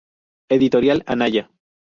[0.49, 1.51] Editorial Anaya.